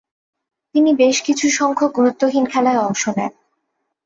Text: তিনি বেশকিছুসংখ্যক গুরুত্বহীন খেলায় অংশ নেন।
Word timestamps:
তিনি 0.75 0.91
বেশকিছুসংখ্যক 0.93 1.91
গুরুত্বহীন 1.95 2.45
খেলায় 2.45 2.79
অংশ 2.79 3.03
নেন। 3.09 3.31